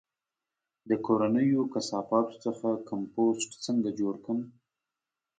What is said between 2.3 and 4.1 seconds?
څخه کمپوسټ څنګه